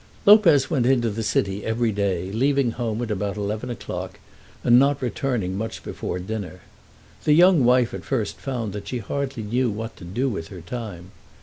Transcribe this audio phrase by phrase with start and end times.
[0.25, 4.19] Lopez went into the city every day, leaving home at about eleven o'clock,
[4.63, 6.61] and not returning much before dinner.
[7.23, 10.61] The young wife at first found that she hardly knew what to do with her
[10.61, 11.11] time.